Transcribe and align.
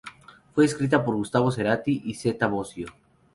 Fue 0.55 0.65
escrita 0.65 1.05
por 1.05 1.13
Gustavo 1.15 1.51
Cerati 1.51 2.01
y 2.05 2.15
Zeta 2.15 2.47
Bosio. 2.47 2.87